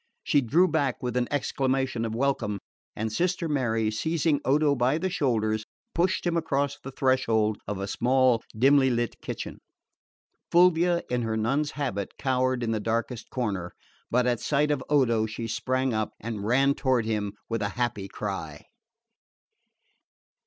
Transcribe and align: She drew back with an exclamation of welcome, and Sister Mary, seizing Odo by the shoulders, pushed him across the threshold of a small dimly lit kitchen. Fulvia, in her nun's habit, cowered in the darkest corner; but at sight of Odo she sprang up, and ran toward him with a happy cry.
She 0.23 0.41
drew 0.41 0.67
back 0.67 1.03
with 1.03 1.15
an 1.15 1.27
exclamation 1.29 2.05
of 2.05 2.15
welcome, 2.15 2.57
and 2.95 3.13
Sister 3.13 3.47
Mary, 3.47 3.91
seizing 3.91 4.41
Odo 4.43 4.73
by 4.75 4.97
the 4.97 5.11
shoulders, 5.11 5.63
pushed 5.93 6.25
him 6.25 6.35
across 6.35 6.79
the 6.79 6.89
threshold 6.91 7.59
of 7.67 7.77
a 7.79 7.85
small 7.85 8.41
dimly 8.57 8.89
lit 8.89 9.13
kitchen. 9.21 9.59
Fulvia, 10.51 11.03
in 11.11 11.21
her 11.21 11.37
nun's 11.37 11.69
habit, 11.73 12.13
cowered 12.17 12.63
in 12.63 12.71
the 12.71 12.79
darkest 12.79 13.29
corner; 13.29 13.73
but 14.09 14.25
at 14.25 14.39
sight 14.39 14.71
of 14.71 14.83
Odo 14.89 15.27
she 15.27 15.45
sprang 15.47 15.93
up, 15.93 16.13
and 16.19 16.47
ran 16.47 16.73
toward 16.73 17.05
him 17.05 17.33
with 17.47 17.61
a 17.61 17.69
happy 17.77 18.07
cry. 18.07 18.65